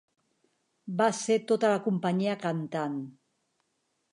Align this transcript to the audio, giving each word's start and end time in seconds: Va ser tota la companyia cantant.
Va 1.01 1.09
ser 1.17 1.37
tota 1.51 1.71
la 1.73 1.83
companyia 1.89 2.37
cantant. 2.47 2.97